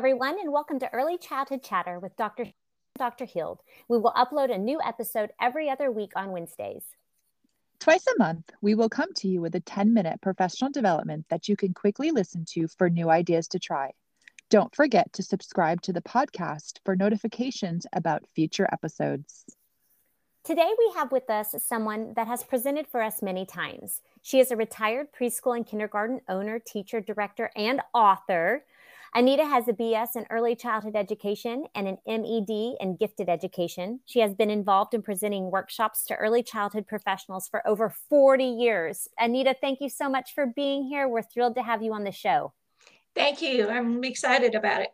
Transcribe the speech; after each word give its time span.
everyone, 0.00 0.40
and 0.40 0.50
welcome 0.50 0.78
to 0.78 0.90
Early 0.94 1.18
Childhood 1.18 1.62
Chatter 1.62 1.98
with 1.98 2.16
Dr. 2.16 2.46
Dr. 2.96 3.26
Hield. 3.26 3.60
We 3.86 3.98
will 3.98 4.14
upload 4.14 4.50
a 4.50 4.56
new 4.56 4.80
episode 4.82 5.28
every 5.38 5.68
other 5.68 5.92
week 5.92 6.12
on 6.16 6.30
Wednesdays. 6.30 6.84
Twice 7.80 8.06
a 8.06 8.18
month, 8.18 8.50
we 8.62 8.74
will 8.74 8.88
come 8.88 9.12
to 9.16 9.28
you 9.28 9.42
with 9.42 9.54
a 9.56 9.60
10 9.60 9.92
minute 9.92 10.22
professional 10.22 10.70
development 10.70 11.26
that 11.28 11.50
you 11.50 11.54
can 11.54 11.74
quickly 11.74 12.12
listen 12.12 12.46
to 12.52 12.66
for 12.78 12.88
new 12.88 13.10
ideas 13.10 13.46
to 13.48 13.58
try. 13.58 13.90
Don't 14.48 14.74
forget 14.74 15.12
to 15.12 15.22
subscribe 15.22 15.82
to 15.82 15.92
the 15.92 16.00
podcast 16.00 16.78
for 16.82 16.96
notifications 16.96 17.86
about 17.92 18.26
future 18.34 18.70
episodes. 18.72 19.44
Today, 20.44 20.70
we 20.78 20.94
have 20.96 21.12
with 21.12 21.28
us 21.28 21.54
someone 21.58 22.14
that 22.14 22.26
has 22.26 22.42
presented 22.42 22.86
for 22.88 23.02
us 23.02 23.20
many 23.20 23.44
times. 23.44 24.00
She 24.22 24.40
is 24.40 24.50
a 24.50 24.56
retired 24.56 25.08
preschool 25.12 25.54
and 25.54 25.66
kindergarten 25.66 26.22
owner, 26.26 26.58
teacher, 26.58 27.02
director, 27.02 27.50
and 27.54 27.82
author. 27.92 28.64
Anita 29.12 29.44
has 29.44 29.66
a 29.66 29.72
BS 29.72 30.14
in 30.14 30.24
early 30.30 30.54
childhood 30.54 30.94
education 30.94 31.64
and 31.74 31.88
an 31.88 31.98
MED 32.06 32.76
in 32.80 32.96
gifted 32.98 33.28
education. 33.28 33.98
She 34.04 34.20
has 34.20 34.34
been 34.34 34.50
involved 34.50 34.94
in 34.94 35.02
presenting 35.02 35.50
workshops 35.50 36.04
to 36.06 36.14
early 36.14 36.44
childhood 36.44 36.86
professionals 36.86 37.48
for 37.48 37.66
over 37.66 37.90
40 37.90 38.44
years. 38.44 39.08
Anita, 39.18 39.56
thank 39.60 39.80
you 39.80 39.88
so 39.88 40.08
much 40.08 40.32
for 40.32 40.46
being 40.46 40.84
here. 40.84 41.08
We're 41.08 41.22
thrilled 41.22 41.56
to 41.56 41.62
have 41.62 41.82
you 41.82 41.92
on 41.92 42.04
the 42.04 42.12
show. 42.12 42.52
Thank 43.16 43.42
you. 43.42 43.68
I'm 43.68 44.04
excited 44.04 44.54
about 44.54 44.82
it. 44.82 44.90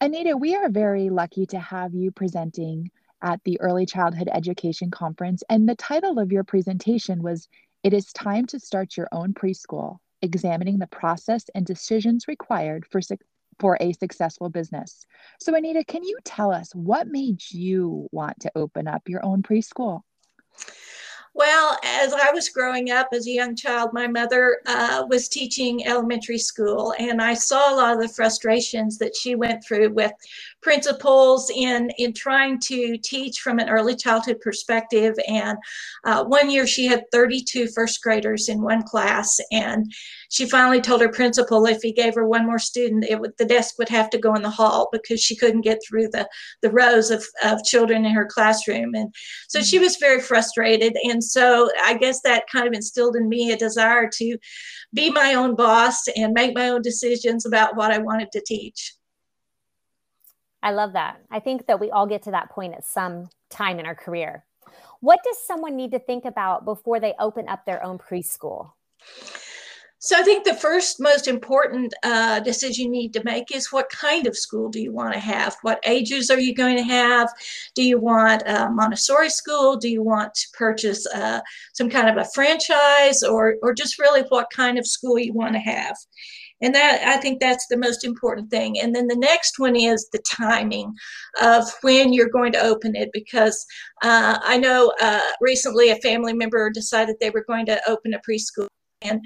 Anita, 0.00 0.34
we 0.34 0.54
are 0.54 0.70
very 0.70 1.10
lucky 1.10 1.44
to 1.46 1.58
have 1.58 1.92
you 1.92 2.10
presenting 2.10 2.90
at 3.20 3.44
the 3.44 3.60
Early 3.60 3.84
Childhood 3.84 4.30
Education 4.32 4.90
Conference. 4.90 5.42
And 5.50 5.68
the 5.68 5.74
title 5.74 6.18
of 6.18 6.32
your 6.32 6.42
presentation 6.42 7.22
was 7.22 7.48
It 7.82 7.92
is 7.92 8.14
Time 8.14 8.46
to 8.46 8.58
Start 8.58 8.96
Your 8.96 9.08
Own 9.12 9.34
Preschool 9.34 9.98
examining 10.22 10.78
the 10.78 10.86
process 10.86 11.44
and 11.54 11.66
decisions 11.66 12.28
required 12.28 12.86
for, 12.90 13.00
for 13.58 13.76
a 13.80 13.92
successful 13.92 14.48
business. 14.48 15.04
So, 15.40 15.54
Anita, 15.54 15.84
can 15.84 16.04
you 16.04 16.16
tell 16.24 16.52
us 16.52 16.74
what 16.74 17.08
made 17.08 17.42
you 17.50 18.08
want 18.12 18.40
to 18.40 18.52
open 18.54 18.88
up 18.88 19.08
your 19.08 19.24
own 19.24 19.42
preschool? 19.42 20.02
Well, 21.34 21.78
as 21.82 22.12
I 22.12 22.30
was 22.30 22.50
growing 22.50 22.90
up 22.90 23.08
as 23.12 23.26
a 23.26 23.30
young 23.30 23.56
child, 23.56 23.94
my 23.94 24.06
mother 24.06 24.58
uh, 24.66 25.06
was 25.08 25.28
teaching 25.28 25.86
elementary 25.86 26.36
school, 26.36 26.94
and 26.98 27.22
I 27.22 27.32
saw 27.32 27.72
a 27.72 27.76
lot 27.76 27.94
of 27.94 28.00
the 28.00 28.08
frustrations 28.08 28.98
that 28.98 29.16
she 29.16 29.34
went 29.34 29.64
through 29.64 29.94
with 29.94 30.12
principals 30.62 31.50
in 31.54 31.90
in 31.98 32.12
trying 32.12 32.58
to 32.60 32.96
teach 32.98 33.40
from 33.40 33.58
an 33.58 33.68
early 33.68 33.96
childhood 33.96 34.40
perspective. 34.40 35.14
And 35.28 35.58
uh, 36.04 36.24
one 36.24 36.50
year, 36.50 36.66
she 36.66 36.86
had 36.86 37.04
32 37.12 37.68
first 37.68 38.02
graders 38.02 38.48
in 38.48 38.62
one 38.62 38.82
class, 38.82 39.38
and 39.50 39.92
she 40.32 40.48
finally 40.48 40.80
told 40.80 41.02
her 41.02 41.10
principal 41.10 41.66
if 41.66 41.82
he 41.82 41.92
gave 41.92 42.14
her 42.14 42.26
one 42.26 42.46
more 42.46 42.58
student, 42.58 43.04
it 43.04 43.20
would, 43.20 43.36
the 43.36 43.44
desk 43.44 43.78
would 43.78 43.90
have 43.90 44.08
to 44.10 44.18
go 44.18 44.34
in 44.34 44.40
the 44.40 44.48
hall 44.48 44.88
because 44.90 45.20
she 45.20 45.36
couldn't 45.36 45.60
get 45.60 45.78
through 45.86 46.08
the, 46.08 46.26
the 46.62 46.70
rows 46.70 47.10
of, 47.10 47.22
of 47.44 47.62
children 47.64 48.06
in 48.06 48.12
her 48.12 48.24
classroom. 48.24 48.94
And 48.94 49.14
so 49.48 49.60
she 49.60 49.78
was 49.78 49.96
very 49.96 50.22
frustrated. 50.22 50.96
And 51.04 51.22
so 51.22 51.68
I 51.82 51.98
guess 51.98 52.22
that 52.22 52.44
kind 52.50 52.66
of 52.66 52.72
instilled 52.72 53.14
in 53.14 53.28
me 53.28 53.52
a 53.52 53.56
desire 53.58 54.08
to 54.14 54.38
be 54.94 55.10
my 55.10 55.34
own 55.34 55.54
boss 55.54 56.08
and 56.16 56.32
make 56.32 56.54
my 56.54 56.70
own 56.70 56.80
decisions 56.80 57.44
about 57.44 57.76
what 57.76 57.90
I 57.90 57.98
wanted 57.98 58.32
to 58.32 58.42
teach. 58.46 58.94
I 60.62 60.70
love 60.70 60.92
that. 60.92 61.20
I 61.30 61.40
think 61.40 61.66
that 61.66 61.80
we 61.80 61.90
all 61.90 62.06
get 62.06 62.22
to 62.22 62.30
that 62.30 62.50
point 62.50 62.74
at 62.74 62.84
some 62.84 63.28
time 63.50 63.80
in 63.80 63.86
our 63.86 63.94
career. 63.94 64.44
What 65.00 65.20
does 65.24 65.44
someone 65.44 65.76
need 65.76 65.90
to 65.90 65.98
think 65.98 66.24
about 66.24 66.64
before 66.64 67.00
they 67.00 67.14
open 67.18 67.48
up 67.48 67.66
their 67.66 67.82
own 67.82 67.98
preschool? 67.98 68.70
So 70.04 70.16
I 70.18 70.24
think 70.24 70.44
the 70.44 70.54
first 70.54 70.98
most 70.98 71.28
important 71.28 71.94
uh, 72.02 72.40
decision 72.40 72.86
you 72.86 72.90
need 72.90 73.12
to 73.12 73.22
make 73.22 73.54
is 73.54 73.70
what 73.70 73.88
kind 73.88 74.26
of 74.26 74.36
school 74.36 74.68
do 74.68 74.80
you 74.80 74.92
want 74.92 75.14
to 75.14 75.20
have? 75.20 75.56
What 75.62 75.78
ages 75.86 76.28
are 76.28 76.40
you 76.40 76.56
going 76.56 76.76
to 76.76 76.82
have? 76.82 77.28
Do 77.76 77.84
you 77.84 78.00
want 78.00 78.42
a 78.44 78.68
Montessori 78.68 79.30
school? 79.30 79.76
Do 79.76 79.88
you 79.88 80.02
want 80.02 80.34
to 80.34 80.48
purchase 80.54 81.06
uh, 81.14 81.40
some 81.72 81.88
kind 81.88 82.08
of 82.08 82.16
a 82.16 82.28
franchise 82.34 83.22
or, 83.22 83.54
or 83.62 83.72
just 83.72 84.00
really 84.00 84.22
what 84.28 84.50
kind 84.50 84.76
of 84.76 84.88
school 84.88 85.20
you 85.20 85.32
want 85.34 85.52
to 85.52 85.60
have? 85.60 85.96
And 86.62 86.74
that 86.74 87.02
I 87.06 87.20
think 87.20 87.40
that's 87.40 87.66
the 87.66 87.76
most 87.76 88.04
important 88.04 88.50
thing. 88.50 88.78
And 88.78 88.94
then 88.94 89.08
the 89.08 89.16
next 89.16 89.58
one 89.58 89.76
is 89.76 90.08
the 90.12 90.22
timing 90.30 90.94
of 91.40 91.64
when 91.82 92.12
you're 92.12 92.30
going 92.30 92.52
to 92.52 92.62
open 92.62 92.94
it, 92.94 93.10
because 93.12 93.66
uh, 94.02 94.38
I 94.42 94.58
know 94.58 94.92
uh, 95.00 95.20
recently 95.40 95.90
a 95.90 95.96
family 95.96 96.32
member 96.32 96.70
decided 96.70 97.16
they 97.20 97.30
were 97.30 97.44
going 97.46 97.66
to 97.66 97.80
open 97.88 98.14
a 98.14 98.20
preschool 98.28 98.68
and 99.02 99.20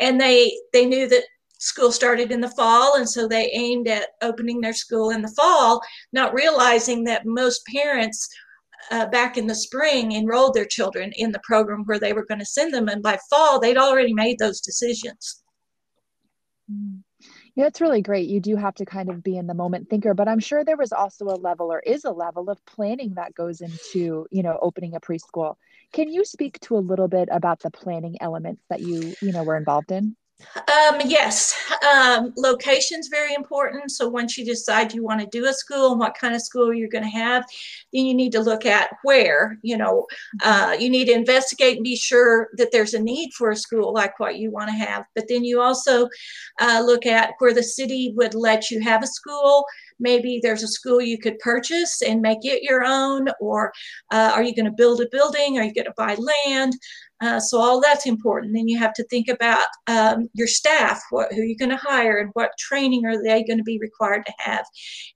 and 0.00 0.20
they 0.20 0.58
they 0.72 0.86
knew 0.86 1.06
that 1.08 1.24
school 1.58 1.90
started 1.92 2.30
in 2.30 2.40
the 2.40 2.50
fall 2.50 2.96
and 2.96 3.08
so 3.08 3.26
they 3.26 3.50
aimed 3.52 3.88
at 3.88 4.08
opening 4.22 4.60
their 4.60 4.72
school 4.72 5.10
in 5.10 5.20
the 5.20 5.34
fall 5.36 5.82
not 6.12 6.32
realizing 6.32 7.04
that 7.04 7.26
most 7.26 7.60
parents 7.66 8.28
uh, 8.90 9.06
back 9.06 9.36
in 9.36 9.46
the 9.46 9.54
spring 9.54 10.12
enrolled 10.12 10.54
their 10.54 10.64
children 10.64 11.12
in 11.16 11.32
the 11.32 11.40
program 11.42 11.82
where 11.84 11.98
they 11.98 12.12
were 12.12 12.24
going 12.26 12.38
to 12.38 12.44
send 12.44 12.72
them 12.72 12.88
and 12.88 13.02
by 13.02 13.18
fall 13.28 13.60
they'd 13.60 13.76
already 13.76 14.14
made 14.14 14.38
those 14.38 14.60
decisions. 14.60 15.42
Mm. 16.70 17.02
Yeah, 17.54 17.66
it's 17.66 17.80
really 17.80 18.02
great. 18.02 18.28
You 18.28 18.40
do 18.40 18.56
have 18.56 18.74
to 18.76 18.84
kind 18.86 19.10
of 19.10 19.22
be 19.22 19.36
in 19.36 19.46
the 19.46 19.54
moment 19.54 19.90
thinker, 19.90 20.14
but 20.14 20.28
I'm 20.28 20.40
sure 20.40 20.64
there 20.64 20.76
was 20.76 20.92
also 20.92 21.26
a 21.26 21.36
level 21.36 21.72
or 21.72 21.80
is 21.80 22.04
a 22.04 22.12
level 22.12 22.50
of 22.50 22.64
planning 22.66 23.14
that 23.16 23.34
goes 23.34 23.60
into, 23.60 24.26
you 24.30 24.42
know, 24.42 24.58
opening 24.62 24.94
a 24.94 25.00
preschool. 25.00 25.56
Can 25.92 26.10
you 26.10 26.24
speak 26.24 26.60
to 26.62 26.76
a 26.76 26.80
little 26.80 27.08
bit 27.08 27.28
about 27.32 27.60
the 27.60 27.70
planning 27.70 28.16
elements 28.20 28.64
that 28.70 28.80
you, 28.82 29.16
you 29.20 29.32
know, 29.32 29.44
were 29.44 29.56
involved 29.56 29.92
in? 29.92 30.16
Um, 30.56 31.00
yes, 31.04 31.52
um, 31.92 32.32
location's 32.36 33.08
very 33.08 33.34
important. 33.34 33.90
So 33.90 34.08
once 34.08 34.38
you 34.38 34.44
decide 34.44 34.92
you 34.92 35.02
want 35.02 35.20
to 35.20 35.26
do 35.26 35.46
a 35.46 35.52
school 35.52 35.90
and 35.90 36.00
what 36.00 36.16
kind 36.16 36.34
of 36.34 36.42
school 36.42 36.72
you're 36.72 36.88
going 36.88 37.04
to 37.04 37.10
have, 37.10 37.44
then 37.92 38.04
you 38.06 38.14
need 38.14 38.32
to 38.32 38.40
look 38.40 38.64
at 38.64 38.90
where. 39.02 39.58
You 39.62 39.78
know, 39.78 40.06
uh, 40.42 40.76
you 40.78 40.90
need 40.90 41.06
to 41.06 41.12
investigate 41.12 41.76
and 41.76 41.84
be 41.84 41.96
sure 41.96 42.50
that 42.56 42.70
there's 42.70 42.94
a 42.94 43.00
need 43.00 43.32
for 43.34 43.50
a 43.50 43.56
school 43.56 43.92
like 43.92 44.20
what 44.20 44.36
you 44.36 44.50
want 44.52 44.68
to 44.68 44.76
have. 44.76 45.04
But 45.14 45.24
then 45.28 45.44
you 45.44 45.60
also 45.60 46.08
uh, 46.60 46.82
look 46.84 47.04
at 47.04 47.34
where 47.38 47.52
the 47.54 47.62
city 47.62 48.12
would 48.16 48.34
let 48.34 48.70
you 48.70 48.80
have 48.80 49.02
a 49.02 49.08
school. 49.08 49.64
Maybe 49.98 50.38
there's 50.40 50.62
a 50.62 50.68
school 50.68 51.00
you 51.00 51.18
could 51.18 51.38
purchase 51.40 52.02
and 52.02 52.22
make 52.22 52.44
it 52.44 52.62
your 52.62 52.84
own, 52.84 53.28
or 53.40 53.72
uh, 54.12 54.30
are 54.34 54.44
you 54.44 54.54
going 54.54 54.66
to 54.66 54.70
build 54.70 55.00
a 55.00 55.08
building? 55.10 55.58
Are 55.58 55.64
you 55.64 55.74
going 55.74 55.86
to 55.86 55.94
buy 55.96 56.16
land? 56.46 56.74
Uh, 57.20 57.40
so 57.40 57.60
all 57.60 57.80
that's 57.80 58.06
important. 58.06 58.54
Then 58.54 58.68
you 58.68 58.78
have 58.78 58.94
to 58.94 59.04
think 59.04 59.28
about 59.28 59.66
um, 59.86 60.28
your 60.34 60.46
staff, 60.46 61.00
what, 61.10 61.32
who 61.32 61.42
you're 61.42 61.58
going 61.58 61.76
to 61.76 61.76
hire, 61.76 62.18
and 62.18 62.30
what 62.34 62.50
training 62.58 63.04
are 63.06 63.22
they 63.22 63.42
going 63.44 63.58
to 63.58 63.64
be 63.64 63.78
required 63.80 64.24
to 64.26 64.32
have, 64.38 64.64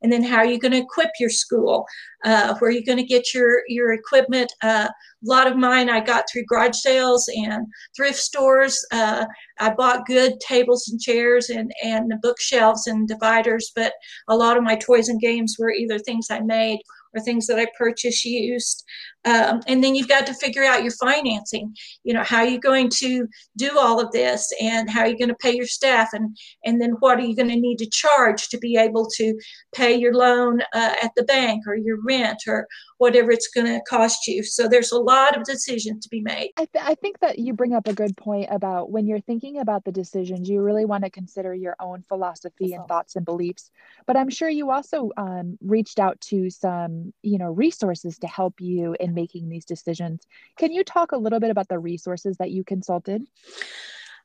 and 0.02 0.12
then 0.12 0.22
how 0.22 0.38
are 0.38 0.46
you 0.46 0.58
going 0.58 0.72
to 0.72 0.78
equip 0.78 1.10
your 1.20 1.30
school, 1.30 1.86
uh, 2.24 2.54
where 2.58 2.70
are 2.70 2.74
you 2.74 2.84
going 2.84 2.98
to 2.98 3.04
get 3.04 3.32
your 3.34 3.62
your 3.68 3.92
equipment. 3.92 4.52
Uh, 4.62 4.88
a 4.88 5.28
lot 5.28 5.46
of 5.46 5.56
mine 5.56 5.88
I 5.88 6.00
got 6.00 6.24
through 6.30 6.44
garage 6.48 6.76
sales 6.76 7.28
and 7.34 7.66
thrift 7.96 8.18
stores. 8.18 8.84
Uh, 8.90 9.24
I 9.60 9.70
bought 9.70 10.06
good 10.06 10.40
tables 10.40 10.88
and 10.88 11.00
chairs 11.00 11.50
and 11.50 11.72
and 11.84 12.10
the 12.10 12.18
bookshelves 12.20 12.86
and 12.86 13.06
dividers, 13.06 13.70
but 13.74 13.92
a 14.28 14.36
lot 14.36 14.56
of 14.56 14.64
my 14.64 14.76
toys 14.76 15.08
and 15.08 15.20
games 15.20 15.56
were 15.58 15.70
either 15.70 15.98
things 15.98 16.28
I 16.30 16.40
made 16.40 16.80
or 17.14 17.20
things 17.20 17.46
that 17.46 17.58
I 17.58 17.66
purchased 17.76 18.24
used. 18.24 18.84
Um, 19.24 19.60
and 19.68 19.82
then 19.82 19.94
you've 19.94 20.08
got 20.08 20.26
to 20.26 20.34
figure 20.34 20.64
out 20.64 20.82
your 20.82 20.92
financing. 20.92 21.74
You 22.04 22.14
know, 22.14 22.24
how 22.24 22.38
are 22.38 22.46
you 22.46 22.58
going 22.58 22.88
to 22.96 23.28
do 23.56 23.78
all 23.78 24.00
of 24.00 24.10
this 24.12 24.52
and 24.60 24.90
how 24.90 25.00
are 25.00 25.08
you 25.08 25.18
going 25.18 25.28
to 25.28 25.34
pay 25.36 25.54
your 25.54 25.66
staff 25.66 26.08
and, 26.12 26.36
and 26.64 26.80
then 26.80 26.92
what 27.00 27.18
are 27.18 27.24
you 27.24 27.36
going 27.36 27.48
to 27.48 27.56
need 27.56 27.78
to 27.78 27.88
charge 27.90 28.48
to 28.48 28.58
be 28.58 28.76
able 28.76 29.06
to 29.16 29.38
pay 29.74 29.94
your 29.94 30.14
loan 30.14 30.60
uh, 30.74 30.94
at 31.02 31.12
the 31.16 31.24
bank 31.24 31.64
or 31.66 31.76
your 31.76 31.98
rent 32.04 32.42
or 32.46 32.66
whatever 32.98 33.32
it's 33.32 33.48
going 33.48 33.66
to 33.66 33.80
cost 33.88 34.28
you. 34.28 34.44
So 34.44 34.68
there's 34.68 34.92
a 34.92 34.98
lot 34.98 35.36
of 35.36 35.44
decisions 35.44 36.04
to 36.04 36.08
be 36.08 36.20
made. 36.20 36.52
I, 36.56 36.66
th- 36.66 36.84
I 36.84 36.94
think 36.94 37.18
that 37.18 37.38
you 37.38 37.52
bring 37.52 37.74
up 37.74 37.88
a 37.88 37.92
good 37.92 38.16
point 38.16 38.46
about 38.48 38.90
when 38.92 39.08
you're 39.08 39.20
thinking 39.20 39.58
about 39.58 39.84
the 39.84 39.90
decisions, 39.90 40.48
you 40.48 40.62
really 40.62 40.84
want 40.84 41.02
to 41.02 41.10
consider 41.10 41.52
your 41.52 41.74
own 41.80 42.04
philosophy 42.08 42.74
and 42.74 42.86
thoughts 42.86 43.16
and 43.16 43.24
beliefs. 43.24 43.72
But 44.06 44.16
I'm 44.16 44.30
sure 44.30 44.48
you 44.48 44.70
also 44.70 45.10
um, 45.16 45.58
reached 45.60 45.98
out 45.98 46.20
to 46.22 46.48
some, 46.48 47.12
you 47.22 47.38
know, 47.38 47.50
resources 47.50 48.18
to 48.18 48.28
help 48.28 48.60
you 48.60 48.94
in 49.00 49.11
making 49.14 49.48
these 49.48 49.64
decisions. 49.64 50.26
Can 50.58 50.72
you 50.72 50.84
talk 50.84 51.12
a 51.12 51.16
little 51.16 51.40
bit 51.40 51.50
about 51.50 51.68
the 51.68 51.78
resources 51.78 52.36
that 52.38 52.50
you 52.50 52.64
consulted? 52.64 53.22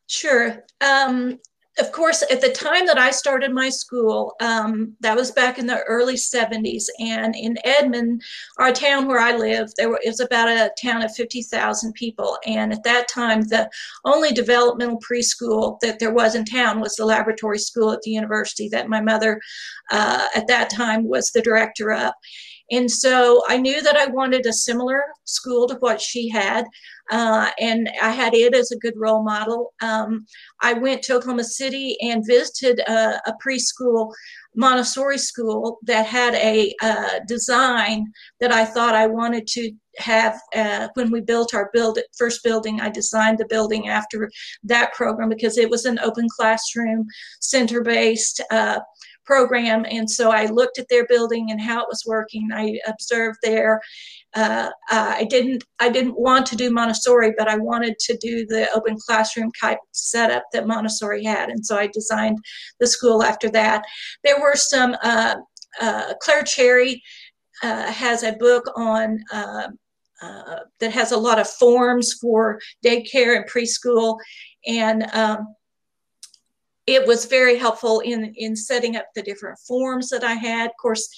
Sure. 0.08 0.64
Um, 0.82 1.40
of 1.80 1.92
course, 1.92 2.24
at 2.32 2.42
the 2.42 2.50
time 2.50 2.88
that 2.88 2.98
I 2.98 3.12
started 3.12 3.52
my 3.52 3.70
school, 3.70 4.34
um, 4.42 4.96
that 5.02 5.16
was 5.16 5.32
back 5.32 5.60
in 5.60 5.68
the 5.68 5.84
early 5.84 6.16
70s. 6.16 6.86
And 7.00 7.36
in 7.36 7.58
Edmond, 7.64 8.24
our 8.58 8.72
town 8.72 9.08
where 9.08 9.20
I 9.20 9.38
live, 9.38 9.72
there 9.78 9.90
was 9.90 10.20
about 10.20 10.48
a 10.48 10.72
town 10.82 11.04
of 11.04 11.14
50,000 11.14 11.94
people. 11.94 12.38
And 12.48 12.74
at 12.74 12.84
that 12.84 13.08
time, 13.08 13.42
the 13.42 13.70
only 14.06 14.32
developmental 14.32 15.00
preschool 15.00 15.80
that 15.82 16.00
there 16.00 16.14
was 16.14 16.34
in 16.34 16.46
town 16.46 16.80
was 16.80 16.96
the 16.96 17.06
laboratory 17.06 17.60
school 17.60 17.92
at 17.92 18.02
the 18.02 18.12
university 18.12 18.70
that 18.70 18.90
my 18.90 19.02
mother 19.02 19.40
uh, 19.92 20.28
at 20.36 20.48
that 20.48 20.72
time 20.72 21.08
was 21.08 21.30
the 21.30 21.42
director 21.42 21.94
of. 21.94 22.12
And 22.70 22.90
so 22.92 23.42
I 23.48 23.58
knew 23.58 23.82
that 23.82 23.96
I 23.96 24.08
wanted 24.08 24.46
a 24.46 24.54
similar 24.54 25.04
school 25.24 25.68
to 25.68 25.76
what 25.76 26.02
she 26.02 26.30
had. 26.30 26.66
uh, 27.10 27.50
and 27.60 27.90
I 28.02 28.12
had 28.12 28.34
it 28.34 28.54
as 28.54 28.72
a 28.72 28.78
good 28.78 28.96
role 28.98 29.24
model. 29.24 29.74
Um, 29.82 30.26
I 30.62 30.74
went 30.74 31.02
to 31.04 31.16
Oklahoma 31.16 31.44
City 31.44 31.98
and 32.02 32.26
visited 32.26 32.80
a, 32.80 33.22
a 33.26 33.34
preschool 33.46 34.12
Montessori 34.56 35.18
school 35.18 35.80
that 35.84 36.06
had 36.06 36.34
a 36.36 36.74
uh, 36.82 37.20
design 37.28 38.12
that 38.40 38.52
I 38.52 38.66
thought 38.66 38.96
I 38.96 39.08
wanted 39.08 39.48
to 39.48 39.72
have 40.00 40.40
uh, 40.56 40.88
when 40.96 41.12
we 41.12 41.22
built 41.22 41.54
our 41.54 41.70
build 41.74 42.00
first 42.18 42.44
building 42.44 42.80
i 42.82 42.90
designed 42.90 43.38
the 43.38 43.48
building 43.48 43.90
after 43.90 44.30
that 44.64 44.94
program 44.94 45.30
because 45.30 45.58
it 45.58 45.70
was 45.70 45.86
an 45.86 46.00
open 46.00 46.28
classroom 46.36 47.06
center 47.40 47.82
based 47.82 48.42
uh, 48.52 48.80
program. 49.28 49.86
And 49.92 50.10
so 50.10 50.32
i 50.32 50.46
looked 50.46 50.80
at 50.80 50.88
their 50.90 51.06
building 51.06 51.52
and 51.52 51.62
how 51.62 51.82
it 51.82 51.88
was 51.90 52.04
working. 52.08 52.50
I 52.54 52.80
observed 52.88 53.38
there 53.44 53.80
uh, 54.34 54.70
uh, 54.92 55.14
i 55.18 55.26
didn't 55.26 55.64
i 55.80 55.90
didn't 55.90 56.20
want 56.20 56.46
to 56.48 56.56
do 56.56 56.72
montessori 56.72 57.34
but 57.38 57.48
i 57.48 57.58
wanted 57.58 57.98
to 58.00 58.18
do 58.18 58.46
the 58.48 58.68
open 58.76 58.98
classroom 59.06 59.52
type 59.60 59.80
setup 59.92 60.44
that 60.54 60.68
montessori 60.68 61.24
had. 61.24 61.50
And 61.50 61.64
so 61.66 61.78
i 61.78 61.88
designed 61.88 62.40
the 62.80 62.88
school 62.88 63.22
after 63.22 63.50
that. 63.52 63.84
There 64.24 64.40
were 64.40 64.56
some 64.56 64.96
uh, 65.04 65.36
uh, 65.82 66.14
Clare 66.22 66.44
Cherry 66.44 67.04
has 67.62 68.24
a 68.24 68.34
book 68.34 68.66
on 68.76 69.20
uh, 70.22 70.60
that 70.80 70.92
has 70.92 71.12
a 71.12 71.18
lot 71.18 71.40
of 71.40 71.48
forms 71.48 72.14
for 72.14 72.60
daycare 72.86 73.36
and 73.36 73.50
preschool. 73.50 74.18
And 74.66 75.04
um, 75.14 75.56
it 76.86 77.06
was 77.06 77.26
very 77.26 77.58
helpful 77.58 78.00
in, 78.00 78.34
in 78.38 78.56
setting 78.56 78.96
up 78.96 79.06
the 79.16 79.22
different 79.22 79.60
forms 79.60 80.10
that 80.10 80.24
I 80.24 80.34
had. 80.34 80.70
Of 80.70 80.76
course, 80.82 81.10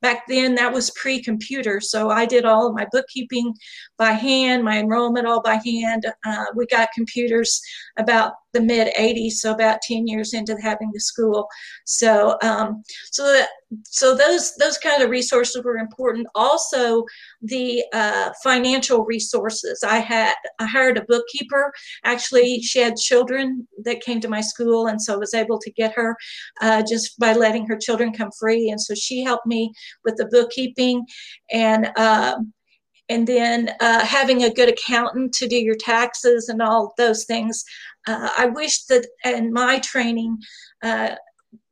back 0.00 0.26
then 0.28 0.54
that 0.54 0.72
was 0.72 0.90
pre-computer 0.90 1.80
so 1.80 2.10
i 2.10 2.24
did 2.24 2.44
all 2.44 2.68
of 2.68 2.74
my 2.74 2.86
bookkeeping 2.92 3.54
by 3.96 4.12
hand 4.12 4.62
my 4.62 4.78
enrollment 4.78 5.26
all 5.26 5.42
by 5.42 5.60
hand 5.64 6.06
uh, 6.24 6.44
we 6.54 6.66
got 6.66 6.88
computers 6.94 7.60
about 7.98 8.34
the 8.52 8.60
mid 8.60 8.92
80s 8.94 9.32
so 9.32 9.52
about 9.52 9.82
10 9.82 10.06
years 10.06 10.34
into 10.34 10.56
having 10.60 10.90
the 10.92 11.00
school. 11.00 11.48
So 11.84 12.38
um, 12.42 12.82
so 13.10 13.24
that, 13.32 13.48
so 13.84 14.16
those 14.16 14.54
those 14.56 14.78
kind 14.78 15.02
of 15.02 15.10
resources 15.10 15.62
were 15.62 15.76
important. 15.76 16.26
Also 16.34 17.04
the 17.42 17.84
uh, 17.92 18.30
financial 18.42 19.04
resources. 19.04 19.84
I 19.86 19.98
had 19.98 20.34
i 20.58 20.66
hired 20.66 20.98
a 20.98 21.04
bookkeeper. 21.04 21.72
Actually 22.04 22.62
she 22.62 22.78
had 22.78 22.96
children 22.96 23.66
that 23.84 24.00
came 24.00 24.20
to 24.20 24.28
my 24.28 24.40
school 24.40 24.86
and 24.86 25.00
so 25.00 25.14
i 25.14 25.16
was 25.16 25.34
able 25.34 25.58
to 25.58 25.70
get 25.72 25.92
her 25.94 26.16
uh, 26.60 26.82
just 26.88 27.18
by 27.18 27.32
letting 27.32 27.66
her 27.66 27.76
children 27.76 28.12
come 28.12 28.30
free. 28.38 28.70
And 28.70 28.80
so 28.80 28.94
she 28.94 29.22
helped 29.22 29.46
me 29.46 29.72
with 30.04 30.16
the 30.16 30.26
bookkeeping. 30.26 31.04
And 31.50 31.90
um, 31.96 32.52
and 33.08 33.26
then 33.26 33.70
uh, 33.80 34.04
having 34.04 34.42
a 34.42 34.52
good 34.52 34.68
accountant 34.68 35.32
to 35.34 35.48
do 35.48 35.56
your 35.56 35.76
taxes 35.76 36.48
and 36.48 36.60
all 36.60 36.94
those 36.96 37.24
things. 37.24 37.64
Uh, 38.06 38.30
I 38.36 38.46
wish 38.46 38.84
that 38.84 39.06
in 39.24 39.52
my 39.52 39.78
training, 39.78 40.38
uh, 40.82 41.14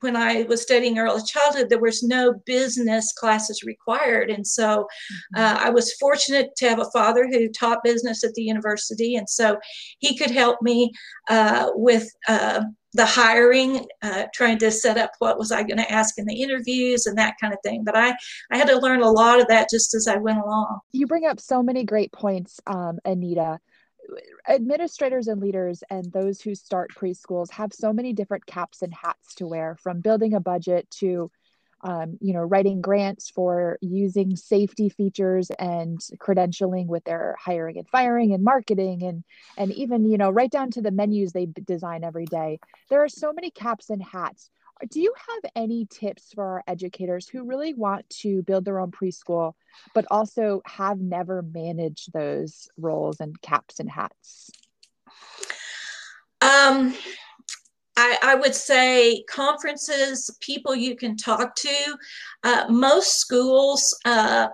when 0.01 0.17
I 0.17 0.43
was 0.43 0.63
studying 0.63 0.99
early 0.99 1.23
childhood, 1.23 1.69
there 1.69 1.81
was 1.81 2.03
no 2.03 2.35
business 2.45 3.13
classes 3.13 3.63
required. 3.65 4.31
And 4.31 4.47
so 4.47 4.83
mm-hmm. 4.85 5.41
uh, 5.41 5.59
I 5.61 5.71
was 5.71 5.95
fortunate 5.95 6.55
to 6.57 6.69
have 6.69 6.79
a 6.79 6.91
father 6.93 7.27
who 7.27 7.49
taught 7.49 7.83
business 7.83 8.23
at 8.25 8.35
the 8.35 8.43
university. 8.43 9.17
And 9.17 9.29
so 9.29 9.59
he 9.99 10.17
could 10.17 10.31
help 10.31 10.63
me 10.63 10.93
uh, 11.29 11.71
with 11.75 12.09
uh, 12.29 12.63
the 12.93 13.07
hiring, 13.07 13.87
uh, 14.03 14.25
trying 14.35 14.59
to 14.59 14.71
set 14.71 14.97
up 14.97 15.11
what 15.19 15.39
was 15.39 15.53
I 15.53 15.63
going 15.63 15.79
to 15.79 15.93
ask 15.93 16.19
in 16.19 16.25
the 16.25 16.43
interviews 16.43 17.07
and 17.07 17.17
that 17.19 17.35
kind 17.41 17.53
of 17.53 17.59
thing. 17.63 17.85
But 17.85 17.97
I, 17.97 18.15
I 18.51 18.57
had 18.57 18.69
to 18.69 18.79
learn 18.79 19.03
a 19.03 19.11
lot 19.11 19.41
of 19.41 19.49
that 19.49 19.69
just 19.71 19.95
as 19.95 20.09
I 20.09 20.17
went 20.17 20.39
along. 20.39 20.81
You 20.93 21.07
bring 21.07 21.27
up 21.27 21.41
so 21.41 21.63
many 21.63 21.85
great 21.85 22.13
points, 22.13 22.61
um, 22.67 22.99
Anita. 23.05 23.59
Administrators 24.49 25.29
and 25.29 25.41
leaders 25.41 25.83
and 25.91 26.13
those 26.13 26.41
who 26.41 26.55
start 26.55 26.91
preschools 26.95 27.51
have 27.51 27.73
so 27.73 27.93
many 27.93 28.13
different 28.13 28.47
caps 28.47 28.83
and 28.83 28.95
hats 28.95 29.35
to 29.35 29.47
wear 29.47 29.77
from 29.77 30.01
building 30.01 30.35
a 30.35 30.41
budget 30.41 30.91
to 30.91 31.31
um, 31.83 32.17
you 32.21 32.33
know, 32.33 32.41
writing 32.41 32.81
grants 32.81 33.31
for 33.31 33.79
using 33.81 34.35
safety 34.35 34.89
features 34.89 35.51
and 35.59 36.01
credentialing 36.19 36.87
with 36.87 37.05
their 37.05 37.37
hiring 37.39 37.79
and 37.79 37.89
firing 37.89 38.33
and 38.33 38.43
marketing 38.43 39.03
and 39.05 39.25
and 39.57 39.73
even 39.73 40.05
you 40.05 40.19
know 40.19 40.31
right 40.31 40.51
down 40.51 40.71
to 40.73 40.83
the 40.83 40.91
menus 40.91 41.33
they 41.33 41.47
design 41.47 42.03
every 42.03 42.27
day. 42.27 42.59
There 42.89 43.05
are 43.05 43.09
so 43.09 43.33
many 43.33 43.51
caps 43.51 43.91
and 43.91 44.03
hats. 44.03 44.51
Do 44.91 45.01
you 45.01 45.13
have 45.17 45.51
any 45.57 45.87
tips 45.87 46.33
for 46.35 46.45
our 46.45 46.65
educators 46.67 47.29
who 47.29 47.45
really 47.45 47.73
want 47.73 48.09
to 48.21 48.43
build 48.43 48.65
their 48.65 48.79
own 48.79 48.91
preschool, 48.91 49.55
but 49.95 50.07
also 50.11 50.61
have 50.67 51.01
never 51.01 51.43
managed 51.43 52.13
those 52.13 52.69
roles 52.77 53.21
and 53.21 53.41
caps 53.41 53.81
and 53.81 53.91
hats? 53.91 54.51
Um, 56.43 56.95
I, 57.97 58.19
I, 58.23 58.35
would 58.35 58.55
say 58.55 59.25
conferences, 59.25 60.31
people 60.41 60.77
you 60.77 60.95
can 60.95 61.17
talk 61.17 61.55
to. 61.57 61.97
Uh, 62.45 62.67
most 62.69 63.19
schools, 63.19 63.99
uh, 64.05 64.49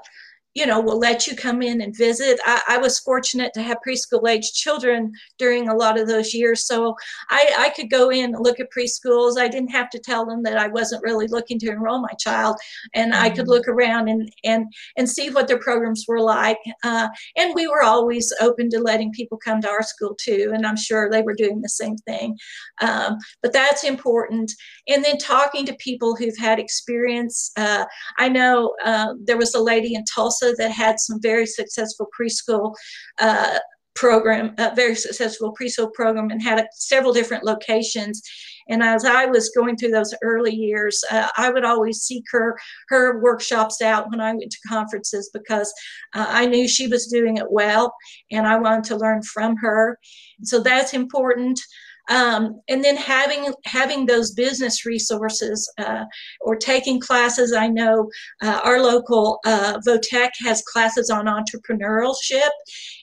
you 0.54 0.66
know, 0.66 0.80
will 0.80 0.98
let 0.98 1.26
you 1.26 1.34
come 1.34 1.62
in 1.62 1.80
and 1.80 1.96
visit. 1.96 2.38
I, 2.44 2.62
I, 2.68 2.78
was 2.78 2.98
fortunate 2.98 3.52
to 3.54 3.62
have 3.62 3.78
preschool 3.86 4.28
age 4.28 4.52
children 4.52 5.12
during 5.38 5.68
a 5.68 5.74
lot 5.74 5.98
of 5.98 6.06
those 6.06 6.34
years. 6.34 6.66
So 6.66 6.94
I, 7.30 7.54
I 7.58 7.68
could 7.70 7.90
go 7.90 8.10
in 8.10 8.34
and 8.34 8.44
look 8.44 8.60
at 8.60 8.70
preschools. 8.70 9.38
I 9.38 9.48
didn't 9.48 9.70
have 9.70 9.88
to 9.90 9.98
tell 9.98 10.26
them 10.26 10.42
that 10.42 10.58
I 10.58 10.68
wasn't 10.68 11.02
really 11.02 11.26
looking 11.26 11.58
to 11.60 11.70
enroll 11.70 12.00
my 12.00 12.12
child. 12.18 12.56
And 12.94 13.12
mm-hmm. 13.12 13.24
I 13.24 13.30
could 13.30 13.40
mm-hmm. 13.42 13.50
look 13.50 13.68
around 13.68 14.08
and, 14.08 14.30
and, 14.44 14.66
and 14.96 15.08
see 15.08 15.30
what 15.30 15.48
their 15.48 15.58
programs 15.58 16.04
were 16.06 16.20
like. 16.20 16.58
Uh, 16.84 17.08
and 17.36 17.54
we 17.54 17.66
were 17.66 17.82
always 17.82 18.32
open 18.40 18.68
to 18.70 18.80
letting 18.80 19.12
people 19.12 19.38
come 19.38 19.62
to 19.62 19.70
our 19.70 19.82
school 19.82 20.14
too. 20.20 20.50
And 20.54 20.66
I'm 20.66 20.76
sure 20.76 21.08
they 21.08 21.22
were 21.22 21.34
doing 21.34 21.62
the 21.62 21.68
same 21.68 21.96
thing. 21.96 22.36
Um, 22.82 23.16
but 23.42 23.54
that's 23.54 23.84
important. 23.84 24.52
And 24.86 25.02
then 25.04 25.16
talking 25.16 25.64
to 25.66 25.74
people 25.74 26.14
who've 26.14 26.36
had 26.36 26.58
experience. 26.58 27.52
Uh, 27.56 27.86
I 28.18 28.28
know 28.28 28.74
uh, 28.84 29.14
there 29.24 29.38
was 29.38 29.54
a 29.54 29.60
lady 29.60 29.94
in 29.94 30.04
Tulsa 30.04 30.41
that 30.58 30.72
had 30.72 30.98
some 30.98 31.20
very 31.20 31.46
successful 31.46 32.08
preschool 32.18 32.74
uh, 33.20 33.58
program, 33.94 34.54
a 34.58 34.74
very 34.74 34.94
successful 34.94 35.54
preschool 35.60 35.92
program, 35.92 36.30
and 36.30 36.42
had 36.42 36.58
a, 36.58 36.66
several 36.72 37.12
different 37.12 37.44
locations. 37.44 38.22
And 38.68 38.82
as 38.82 39.04
I 39.04 39.26
was 39.26 39.50
going 39.50 39.76
through 39.76 39.90
those 39.90 40.14
early 40.22 40.54
years, 40.54 41.02
uh, 41.10 41.28
I 41.36 41.50
would 41.50 41.64
always 41.64 41.98
seek 41.98 42.24
her 42.30 42.56
her 42.88 43.20
workshops 43.20 43.82
out 43.82 44.10
when 44.10 44.20
I 44.20 44.32
went 44.32 44.50
to 44.50 44.68
conferences 44.68 45.30
because 45.32 45.72
uh, 46.14 46.26
I 46.28 46.46
knew 46.46 46.68
she 46.68 46.86
was 46.86 47.06
doing 47.06 47.36
it 47.36 47.50
well, 47.50 47.94
and 48.30 48.46
I 48.46 48.58
wanted 48.58 48.84
to 48.84 48.96
learn 48.96 49.22
from 49.22 49.56
her. 49.56 49.98
So 50.42 50.60
that's 50.60 50.94
important. 50.94 51.60
Um, 52.08 52.60
and 52.68 52.82
then 52.82 52.96
having 52.96 53.52
having 53.64 54.06
those 54.06 54.32
business 54.32 54.84
resources 54.84 55.72
uh, 55.78 56.04
or 56.40 56.56
taking 56.56 57.00
classes. 57.00 57.52
I 57.52 57.68
know 57.68 58.10
uh, 58.42 58.60
our 58.64 58.82
local 58.82 59.38
uh, 59.46 59.78
Votech 59.86 60.30
has 60.44 60.62
classes 60.62 61.10
on 61.10 61.26
entrepreneurship, 61.26 62.50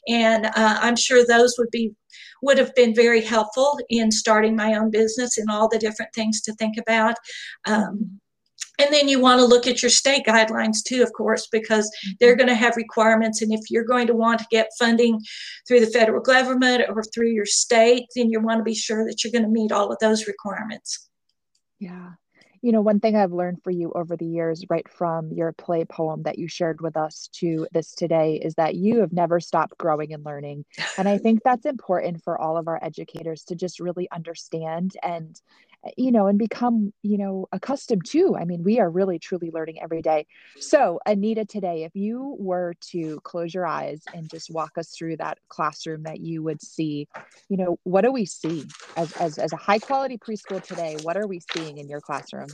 and 0.08 0.48
uh, 0.48 0.80
I'm 0.82 0.96
sure 0.96 1.26
those 1.26 1.56
would 1.58 1.72
be 1.72 1.94
would 2.42 2.58
have 2.58 2.74
been 2.76 2.96
very 2.96 3.22
helpful 3.22 3.80
in 3.90 4.12
starting 4.12 4.56
my 4.56 4.76
own 4.76 4.90
business 4.90 5.38
and 5.38 5.50
all 5.50 5.68
the 5.68 5.80
different 5.80 6.14
things 6.14 6.42
to 6.42 6.54
think 6.54 6.76
about. 6.78 7.16
Um, 7.66 8.20
and 8.80 8.94
then 8.94 9.08
you 9.08 9.20
want 9.20 9.40
to 9.40 9.46
look 9.46 9.68
at 9.68 9.84
your 9.84 9.90
state 9.90 10.26
guidelines 10.26 10.78
too, 10.84 11.04
of 11.04 11.12
course, 11.14 11.48
because 11.52 11.92
they're 12.20 12.32
mm-hmm. 12.32 12.40
going 12.40 12.48
to 12.48 12.56
have 12.56 12.78
requirements. 12.78 13.42
And 13.42 13.54
if 13.54 13.70
you're 13.70 13.84
going 13.84 14.08
to 14.08 14.16
want 14.16 14.40
to 14.40 14.48
get 14.50 14.70
funding 14.80 15.20
through 15.68 15.82
the 15.82 15.88
federal 15.88 16.22
government 16.22 16.84
or 16.90 17.04
through 17.04 17.30
your 17.30 17.46
state, 17.46 18.06
then 18.16 18.30
you 18.30 18.40
want 18.40 18.60
to 18.60 18.64
be 18.64 18.76
sure 18.76 19.06
that 19.06 19.24
you're 19.24 19.32
going 19.32 19.44
to 19.44 19.50
meet 19.50 19.72
all 19.72 19.92
of 19.92 20.00
those 20.00 20.28
requirements. 20.28 21.10
Yeah. 21.80 22.12
You 22.62 22.74
know, 22.74 22.82
one 22.82 23.00
thing 23.00 23.16
I've 23.16 23.32
learned 23.32 23.64
for 23.64 23.72
you 23.72 23.92
over 23.96 24.18
the 24.18 24.26
years, 24.26 24.66
right 24.70 24.88
from 24.90 25.32
your 25.32 25.54
play 25.54 25.86
poem 25.86 26.24
that 26.24 26.38
you 26.38 26.50
shared 26.50 26.82
with 26.82 26.98
us 26.98 27.30
to 27.36 27.66
this 27.72 27.94
today, 27.94 28.42
is 28.44 28.54
that 28.56 28.76
you 28.76 29.00
have 29.00 29.14
never 29.14 29.40
stopped 29.40 29.78
growing 29.78 30.14
and 30.14 30.26
learning. 30.26 30.66
And 30.98 31.08
I 31.08 31.18
think 31.20 31.40
that's 31.44 31.66
important 31.66 32.22
for 32.22 32.40
all 32.40 32.58
of 32.58 32.68
our 32.68 32.84
educators 32.84 33.44
to 33.46 33.56
just 33.56 33.80
really 33.80 34.10
understand 34.12 34.98
and 35.04 35.40
Eh, 35.86 35.92
you 35.98 36.12
know, 36.12 36.28
and 36.28 36.38
become, 36.38 36.94
you 37.04 37.18
know, 37.18 37.48
accustomed 37.52 38.06
to. 38.08 38.36
I 38.36 38.46
mean, 38.46 38.64
we 38.64 38.80
are 38.80 38.90
really 38.90 39.20
truly 39.20 39.52
learning 39.52 39.82
every 39.82 40.02
day. 40.02 40.26
So, 40.60 41.00
Anita, 41.06 41.46
today, 41.46 41.84
if 41.84 41.96
you 41.96 42.36
were 42.40 42.74
to 42.92 43.20
close 43.24 43.54
your 43.54 43.66
eyes 43.66 44.02
and 44.14 44.30
just 44.30 44.50
walk 44.50 44.78
us 44.78 44.90
through 44.90 45.18
that 45.18 45.38
classroom 45.48 46.04
that 46.04 46.20
you 46.20 46.44
would 46.44 46.62
see, 46.62 47.08
you 47.50 47.58
know, 47.58 47.80
what 47.84 48.02
do 48.02 48.12
we 48.12 48.26
see 48.26 48.66
as, 48.98 49.12
as, 49.20 49.38
as 49.38 49.54
a 49.54 49.58
high 49.58 49.80
quality 49.80 50.18
preschool 50.18 50.62
today? 50.62 50.96
What 51.04 51.18
are 51.18 51.28
we 51.28 51.40
seeing 51.40 51.78
in 51.78 51.88
your 51.90 52.02
classroom? 52.02 52.48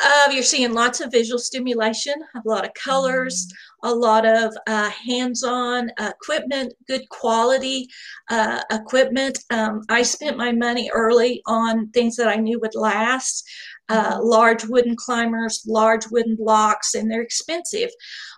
Uh, 0.00 0.28
you're 0.30 0.42
seeing 0.42 0.72
lots 0.72 1.00
of 1.00 1.10
visual 1.10 1.38
stimulation, 1.38 2.14
a 2.36 2.48
lot 2.48 2.64
of 2.64 2.72
colors, 2.74 3.48
a 3.82 3.92
lot 3.92 4.24
of 4.24 4.56
uh, 4.66 4.90
hands-on 4.90 5.90
equipment, 5.98 6.72
good 6.86 7.08
quality 7.08 7.88
uh, 8.30 8.62
equipment. 8.70 9.38
Um, 9.50 9.82
I 9.88 10.02
spent 10.02 10.36
my 10.36 10.52
money 10.52 10.90
early 10.94 11.42
on 11.46 11.90
things 11.90 12.16
that 12.16 12.28
I 12.28 12.36
knew 12.36 12.60
would 12.60 12.74
last. 12.74 13.48
uh, 13.90 14.18
large 14.20 14.64
wooden 14.66 14.94
climbers, 14.96 15.62
large 15.66 16.06
wooden 16.10 16.36
blocks, 16.36 16.94
and 16.94 17.10
they're 17.10 17.22
expensive. 17.22 17.90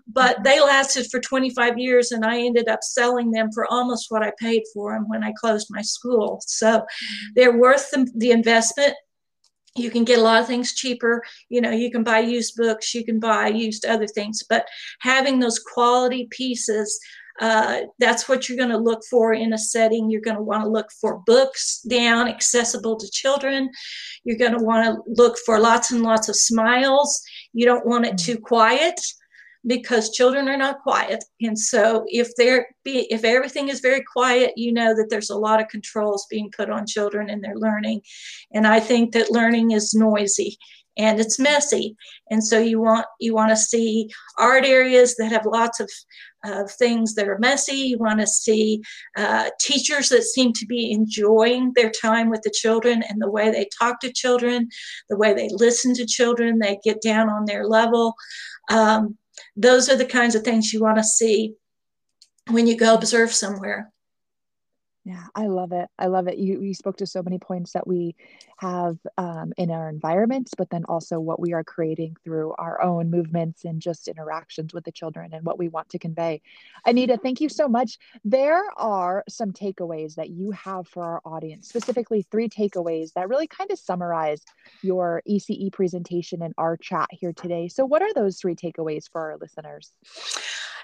But 0.06 0.36
mm-hmm. 0.36 0.42
they 0.44 0.60
lasted 0.60 1.08
for 1.10 1.20
25 1.20 1.78
years, 1.78 2.12
and 2.12 2.24
I 2.24 2.40
ended 2.40 2.68
up 2.68 2.80
selling 2.82 3.30
them 3.32 3.50
for 3.52 3.66
almost 3.66 4.10
what 4.10 4.22
I 4.22 4.32
paid 4.38 4.62
for 4.72 4.92
them 4.92 5.08
when 5.08 5.24
I 5.24 5.32
closed 5.32 5.68
my 5.70 5.82
school. 5.82 6.40
So 6.46 6.66
mm-hmm. 6.66 7.26
they're 7.34 7.58
worth 7.58 7.90
the, 7.90 8.08
the 8.16 8.30
investment 8.30 8.94
you 9.76 9.90
can 9.90 10.04
get 10.04 10.18
a 10.18 10.22
lot 10.22 10.40
of 10.40 10.46
things 10.46 10.74
cheaper 10.74 11.22
you 11.48 11.60
know 11.60 11.70
you 11.70 11.90
can 11.90 12.02
buy 12.02 12.18
used 12.18 12.56
books 12.56 12.94
you 12.94 13.04
can 13.04 13.20
buy 13.20 13.48
used 13.48 13.86
other 13.86 14.06
things 14.06 14.42
but 14.48 14.66
having 15.00 15.38
those 15.38 15.58
quality 15.58 16.26
pieces 16.30 16.98
uh, 17.40 17.80
that's 17.98 18.28
what 18.28 18.48
you're 18.48 18.58
going 18.58 18.68
to 18.68 18.76
look 18.76 19.02
for 19.10 19.32
in 19.32 19.54
a 19.54 19.58
setting. 19.58 20.10
You're 20.10 20.20
going 20.20 20.36
to 20.36 20.42
want 20.42 20.62
to 20.62 20.68
look 20.68 20.88
for 21.00 21.22
books 21.24 21.80
down, 21.88 22.28
accessible 22.28 22.98
to 22.98 23.10
children. 23.10 23.70
You're 24.24 24.36
going 24.36 24.58
to 24.58 24.62
want 24.62 24.84
to 24.84 25.02
look 25.06 25.38
for 25.46 25.58
lots 25.58 25.90
and 25.90 26.02
lots 26.02 26.28
of 26.28 26.36
smiles. 26.36 27.22
You 27.54 27.64
don't 27.64 27.86
want 27.86 28.04
it 28.04 28.18
too 28.18 28.38
quiet 28.38 29.00
because 29.66 30.10
children 30.10 30.48
are 30.48 30.56
not 30.56 30.82
quiet. 30.82 31.22
And 31.40 31.58
so 31.58 32.04
if 32.08 32.30
they're 32.36 32.68
be, 32.84 33.06
if 33.10 33.24
everything 33.24 33.68
is 33.68 33.80
very 33.80 34.02
quiet, 34.12 34.52
you 34.56 34.72
know 34.72 34.94
that 34.94 35.08
there's 35.10 35.30
a 35.30 35.36
lot 35.36 35.60
of 35.60 35.68
controls 35.68 36.26
being 36.30 36.50
put 36.56 36.70
on 36.70 36.86
children 36.86 37.28
and 37.28 37.42
their 37.42 37.56
learning. 37.56 38.02
And 38.52 38.66
I 38.66 38.80
think 38.80 39.12
that 39.12 39.30
learning 39.30 39.72
is 39.72 39.94
noisy 39.94 40.56
and 40.96 41.20
it's 41.20 41.38
messy 41.38 41.96
and 42.30 42.44
so 42.44 42.58
you 42.58 42.80
want 42.80 43.06
you 43.20 43.32
want 43.34 43.50
to 43.50 43.56
see 43.56 44.08
art 44.38 44.64
areas 44.64 45.14
that 45.16 45.30
have 45.30 45.46
lots 45.46 45.78
of 45.78 45.88
of 46.44 46.70
things 46.70 47.14
that 47.14 47.28
are 47.28 47.38
messy. 47.38 47.74
You 47.74 47.98
want 47.98 48.20
to 48.20 48.26
see 48.26 48.82
uh, 49.16 49.50
teachers 49.60 50.08
that 50.08 50.22
seem 50.22 50.52
to 50.54 50.66
be 50.66 50.90
enjoying 50.90 51.72
their 51.74 51.90
time 51.90 52.30
with 52.30 52.42
the 52.42 52.52
children 52.54 53.02
and 53.08 53.20
the 53.20 53.30
way 53.30 53.50
they 53.50 53.68
talk 53.78 54.00
to 54.00 54.12
children, 54.12 54.68
the 55.08 55.16
way 55.16 55.34
they 55.34 55.48
listen 55.52 55.94
to 55.94 56.06
children, 56.06 56.58
they 56.58 56.78
get 56.82 57.02
down 57.02 57.28
on 57.28 57.44
their 57.44 57.66
level. 57.66 58.14
Um, 58.70 59.18
those 59.56 59.88
are 59.88 59.96
the 59.96 60.04
kinds 60.04 60.34
of 60.34 60.42
things 60.42 60.72
you 60.72 60.80
want 60.80 60.98
to 60.98 61.04
see 61.04 61.54
when 62.48 62.66
you 62.66 62.76
go 62.76 62.94
observe 62.94 63.32
somewhere. 63.32 63.92
Yeah, 65.04 65.24
I 65.34 65.46
love 65.46 65.72
it. 65.72 65.88
I 65.98 66.06
love 66.08 66.28
it. 66.28 66.36
You 66.36 66.60
you 66.60 66.74
spoke 66.74 66.98
to 66.98 67.06
so 67.06 67.22
many 67.22 67.38
points 67.38 67.72
that 67.72 67.86
we 67.86 68.16
have 68.58 68.98
um, 69.16 69.54
in 69.56 69.70
our 69.70 69.88
environments, 69.88 70.52
but 70.56 70.68
then 70.68 70.84
also 70.84 71.18
what 71.18 71.40
we 71.40 71.54
are 71.54 71.64
creating 71.64 72.16
through 72.22 72.52
our 72.58 72.82
own 72.82 73.10
movements 73.10 73.64
and 73.64 73.80
just 73.80 74.08
interactions 74.08 74.74
with 74.74 74.84
the 74.84 74.92
children 74.92 75.32
and 75.32 75.46
what 75.46 75.58
we 75.58 75.68
want 75.68 75.88
to 75.88 75.98
convey. 75.98 76.42
Anita, 76.84 77.16
thank 77.16 77.40
you 77.40 77.48
so 77.48 77.66
much. 77.66 77.98
There 78.24 78.62
are 78.76 79.24
some 79.26 79.52
takeaways 79.52 80.16
that 80.16 80.28
you 80.28 80.50
have 80.50 80.86
for 80.86 81.02
our 81.02 81.22
audience, 81.24 81.66
specifically 81.66 82.26
three 82.30 82.50
takeaways 82.50 83.14
that 83.14 83.30
really 83.30 83.46
kind 83.46 83.70
of 83.70 83.78
summarize 83.78 84.42
your 84.82 85.22
ECE 85.26 85.72
presentation 85.72 86.42
and 86.42 86.52
our 86.58 86.76
chat 86.76 87.08
here 87.10 87.32
today. 87.32 87.68
So, 87.68 87.86
what 87.86 88.02
are 88.02 88.12
those 88.12 88.38
three 88.38 88.54
takeaways 88.54 89.04
for 89.10 89.30
our 89.30 89.38
listeners? 89.38 89.94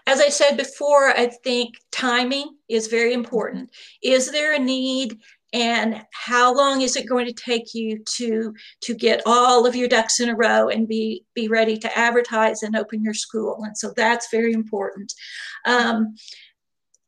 As 0.07 0.21
I 0.21 0.29
said 0.29 0.57
before, 0.57 1.09
I 1.09 1.27
think 1.27 1.75
timing 1.91 2.57
is 2.69 2.87
very 2.87 3.13
important. 3.13 3.71
Is 4.03 4.31
there 4.31 4.55
a 4.55 4.59
need? 4.59 5.19
and 5.53 6.05
how 6.13 6.55
long 6.55 6.83
is 6.83 6.97
it 6.97 7.09
going 7.09 7.25
to 7.25 7.33
take 7.33 7.73
you 7.73 8.03
to 8.05 8.53
to 8.81 8.95
get 8.95 9.23
all 9.27 9.67
of 9.67 9.77
your 9.77 9.89
ducks 9.89 10.21
in 10.21 10.29
a 10.29 10.35
row 10.35 10.69
and 10.69 10.89
be 10.89 11.25
be 11.35 11.49
ready 11.49 11.79
to 11.79 11.99
advertise 11.99 12.63
and 12.63 12.77
open 12.77 13.03
your 13.03 13.15
school 13.15 13.63
and 13.65 13.77
so 13.77 13.93
that's 13.97 14.31
very 14.31 14.53
important 14.53 15.13
um, 15.65 16.15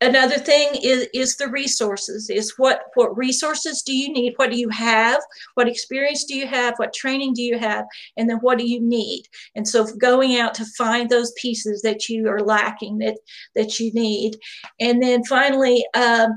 another 0.00 0.38
thing 0.38 0.70
is 0.82 1.08
is 1.12 1.36
the 1.36 1.48
resources 1.48 2.30
is 2.30 2.54
what 2.56 2.82
what 2.94 3.16
resources 3.16 3.82
do 3.82 3.96
you 3.96 4.12
need? 4.12 4.34
What 4.36 4.50
do 4.50 4.58
you 4.58 4.68
have? 4.68 5.20
What 5.54 5.68
experience 5.68 6.24
do 6.24 6.34
you 6.34 6.46
have? 6.46 6.74
What 6.76 6.92
training 6.94 7.34
do 7.34 7.42
you 7.42 7.58
have? 7.58 7.84
And 8.16 8.28
then 8.28 8.38
what 8.38 8.58
do 8.58 8.66
you 8.66 8.80
need? 8.80 9.24
And 9.54 9.66
so 9.66 9.86
going 9.96 10.36
out 10.36 10.54
to 10.54 10.64
find 10.76 11.08
those 11.08 11.32
pieces 11.40 11.82
that 11.82 12.08
you 12.08 12.28
are 12.28 12.40
lacking 12.40 12.98
that 12.98 13.18
that 13.54 13.80
you 13.80 13.92
need. 13.92 14.36
And 14.80 15.02
then 15.02 15.24
finally 15.24 15.84
um, 15.94 16.30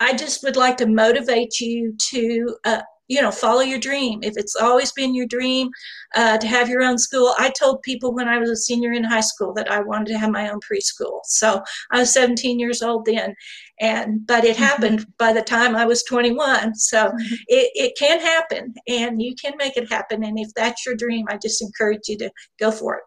i 0.00 0.12
just 0.12 0.42
would 0.42 0.56
like 0.56 0.76
to 0.76 0.86
motivate 0.86 1.60
you 1.60 1.94
to 2.10 2.56
uh, 2.64 2.82
you 3.12 3.20
know 3.20 3.30
follow 3.30 3.60
your 3.60 3.78
dream. 3.78 4.20
If 4.22 4.34
it's 4.36 4.56
always 4.56 4.90
been 4.92 5.14
your 5.14 5.26
dream 5.26 5.70
uh, 6.14 6.38
to 6.38 6.46
have 6.46 6.68
your 6.68 6.82
own 6.82 6.98
school 6.98 7.34
i 7.38 7.50
told 7.50 7.82
people 7.82 8.14
when 8.14 8.28
i 8.28 8.38
was 8.38 8.50
a 8.50 8.56
senior 8.56 8.92
in 8.92 9.04
high 9.04 9.20
school 9.20 9.52
that 9.54 9.70
i 9.70 9.80
wanted 9.80 10.08
to 10.08 10.18
have 10.18 10.30
my 10.30 10.50
own 10.50 10.60
preschool. 10.60 11.20
So 11.24 11.62
i 11.90 11.98
was 12.00 12.12
17 12.12 12.58
years 12.58 12.82
old 12.82 13.04
then 13.04 13.34
and 13.80 14.26
but 14.26 14.44
it 14.44 14.56
mm-hmm. 14.56 14.64
happened 14.64 15.06
by 15.18 15.32
the 15.32 15.42
time 15.42 15.74
i 15.76 15.84
was 15.84 16.02
21 16.04 16.74
so 16.74 17.06
mm-hmm. 17.06 17.34
it, 17.48 17.70
it 17.74 17.92
can 17.98 18.20
happen 18.20 18.74
and 18.86 19.20
you 19.20 19.34
can 19.34 19.54
make 19.56 19.76
it 19.76 19.90
happen 19.90 20.24
and 20.24 20.38
if 20.38 20.48
that's 20.54 20.84
your 20.86 20.94
dream 20.94 21.26
i 21.28 21.36
just 21.36 21.62
encourage 21.62 22.08
you 22.08 22.16
to 22.18 22.30
go 22.58 22.70
for 22.70 22.96
it. 22.96 23.02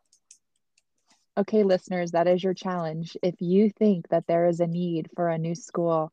Okay 1.37 1.63
listeners 1.63 2.11
that 2.11 2.27
is 2.27 2.43
your 2.43 2.53
challenge. 2.53 3.17
If 3.21 3.35
you 3.39 3.69
think 3.69 4.07
that 4.09 4.25
there 4.27 4.47
is 4.47 4.59
a 4.59 4.67
need 4.67 5.09
for 5.15 5.29
a 5.29 5.37
new 5.37 5.55
school 5.55 6.11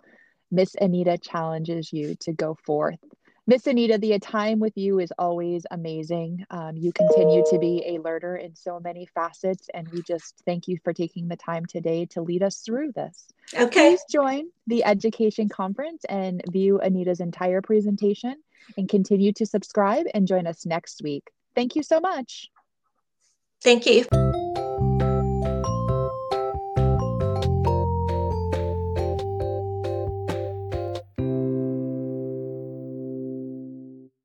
miss 0.50 0.74
anita 0.80 1.16
challenges 1.16 1.92
you 1.92 2.14
to 2.20 2.32
go 2.32 2.54
forth 2.66 2.98
Miss 3.44 3.66
Anita, 3.66 3.98
the 3.98 4.16
time 4.20 4.60
with 4.60 4.76
you 4.76 5.00
is 5.00 5.12
always 5.18 5.66
amazing. 5.72 6.46
Um, 6.50 6.76
you 6.76 6.92
continue 6.92 7.42
to 7.50 7.58
be 7.58 7.82
a 7.86 8.00
learner 8.00 8.36
in 8.36 8.54
so 8.54 8.78
many 8.78 9.06
facets, 9.06 9.68
and 9.74 9.88
we 9.88 10.00
just 10.02 10.40
thank 10.46 10.68
you 10.68 10.78
for 10.84 10.92
taking 10.92 11.26
the 11.26 11.36
time 11.36 11.66
today 11.66 12.06
to 12.10 12.22
lead 12.22 12.44
us 12.44 12.58
through 12.58 12.92
this. 12.92 13.26
Okay. 13.58 13.90
Please 13.90 14.04
join 14.08 14.44
the 14.68 14.84
Education 14.84 15.48
Conference 15.48 16.04
and 16.08 16.40
view 16.52 16.78
Anita's 16.80 17.18
entire 17.18 17.60
presentation, 17.60 18.36
and 18.76 18.88
continue 18.88 19.32
to 19.32 19.44
subscribe 19.44 20.06
and 20.14 20.28
join 20.28 20.46
us 20.46 20.64
next 20.64 21.02
week. 21.02 21.28
Thank 21.56 21.74
you 21.74 21.82
so 21.82 21.98
much. 21.98 22.48
Thank 23.60 23.86
you. 23.86 24.06